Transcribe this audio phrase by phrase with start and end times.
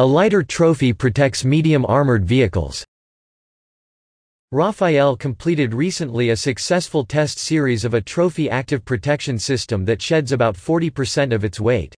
[0.00, 2.86] A lighter trophy protects medium armored vehicles.
[4.50, 10.32] Rafael completed recently a successful test series of a trophy active protection system that sheds
[10.32, 11.94] about 40% of its weight.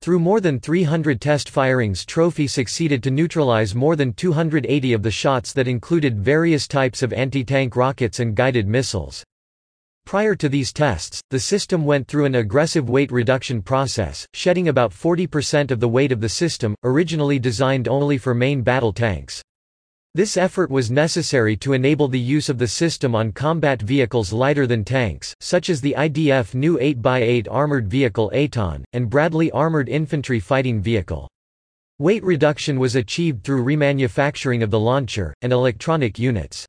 [0.00, 5.10] Through more than 300 test firings Trophy succeeded to neutralize more than 280 of the
[5.10, 9.24] shots that included various types of anti-tank rockets and guided missiles.
[10.06, 14.92] Prior to these tests, the system went through an aggressive weight reduction process, shedding about
[14.92, 19.42] 40% of the weight of the system, originally designed only for main battle tanks.
[20.14, 24.66] This effort was necessary to enable the use of the system on combat vehicles lighter
[24.66, 30.38] than tanks, such as the IDF new 8x8 armored vehicle Eitan, and Bradley armored infantry
[30.38, 31.28] fighting vehicle.
[31.98, 36.66] Weight reduction was achieved through remanufacturing of the launcher, and electronic units.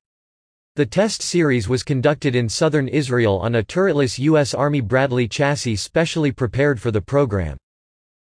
[0.77, 4.53] The test series was conducted in southern Israel on a turretless U.S.
[4.53, 7.55] Army Bradley chassis specially prepared for the program.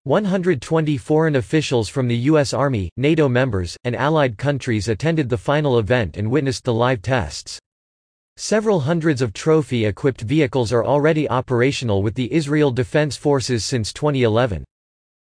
[0.05, 2.51] 120 foreign officials from the U.S.
[2.51, 7.59] Army, NATO members, and allied countries attended the final event and witnessed the live tests.
[8.35, 14.65] Several hundreds of trophy-equipped vehicles are already operational with the Israel Defense Forces since 2011.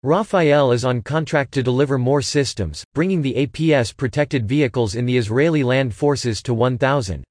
[0.06, 5.64] Rafael is on contract to deliver more systems, bringing the APS-protected vehicles in the Israeli
[5.64, 7.24] land forces to 1,000.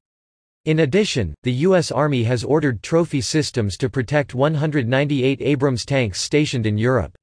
[0.65, 1.89] In addition, the U.S.
[1.89, 7.15] Army has ordered trophy systems to protect 198 Abrams tanks stationed in Europe.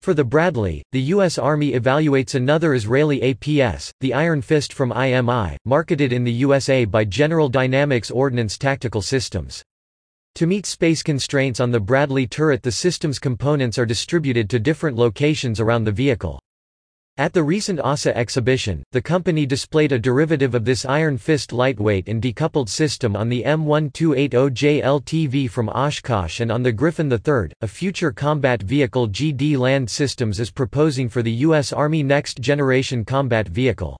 [0.00, 1.36] For the Bradley, the U.S.
[1.36, 7.04] Army evaluates another Israeli APS, the Iron Fist from IMI, marketed in the USA by
[7.04, 9.62] General Dynamics Ordnance Tactical Systems.
[10.36, 14.96] To meet space constraints on the Bradley turret the system's components are distributed to different
[14.96, 16.40] locations around the vehicle.
[17.18, 22.08] At the recent AUSA exhibition, the company displayed a derivative of this Iron Fist lightweight
[22.08, 27.68] and decoupled system on the M1280 JLTV from Oshkosh and on the Griffin III, a
[27.68, 31.74] future combat vehicle GD Land Systems is proposing for the U.S.
[31.74, 33.98] Army Next Generation Combat Vehicle.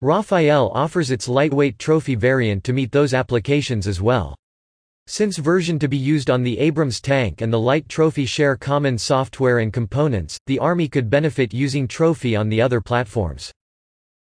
[0.00, 4.36] Rafael offers its lightweight trophy variant to meet those applications as well.
[5.08, 8.98] Since version to be used on the Abrams tank and the light Trophy share common
[8.98, 13.52] software and components, the Army could benefit using Trophy on the other platforms.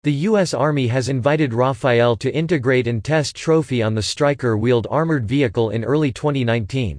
[0.02, 0.52] The U.S.
[0.52, 5.70] Army has invited Rafael to integrate and test Trophy on the Stryker wheeled armored vehicle
[5.70, 6.98] in early 2019.